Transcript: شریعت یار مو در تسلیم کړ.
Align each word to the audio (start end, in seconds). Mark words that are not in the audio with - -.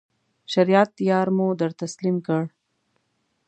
شریعت 0.53 0.91
یار 1.09 1.27
مو 1.35 1.47
در 1.59 1.71
تسلیم 1.81 2.17
کړ. 2.27 2.43